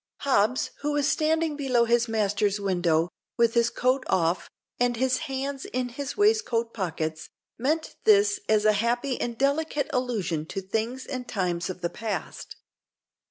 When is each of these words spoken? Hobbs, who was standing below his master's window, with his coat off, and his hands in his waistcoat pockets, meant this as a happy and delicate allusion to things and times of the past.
Hobbs, 0.21 0.71
who 0.79 0.93
was 0.93 1.07
standing 1.07 1.55
below 1.55 1.85
his 1.85 2.07
master's 2.07 2.59
window, 2.59 3.09
with 3.37 3.53
his 3.53 3.69
coat 3.69 4.03
off, 4.07 4.49
and 4.79 4.97
his 4.97 5.19
hands 5.29 5.65
in 5.65 5.89
his 5.89 6.17
waistcoat 6.17 6.73
pockets, 6.73 7.29
meant 7.59 7.97
this 8.03 8.39
as 8.49 8.65
a 8.65 8.73
happy 8.73 9.21
and 9.21 9.37
delicate 9.37 9.91
allusion 9.93 10.47
to 10.47 10.59
things 10.59 11.05
and 11.05 11.27
times 11.27 11.69
of 11.69 11.81
the 11.81 11.89
past. 11.91 12.55